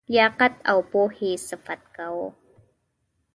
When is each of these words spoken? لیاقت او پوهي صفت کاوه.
لیاقت 0.13 0.53
او 0.71 0.77
پوهي 0.91 1.31
صفت 1.47 1.81
کاوه. 1.95 2.27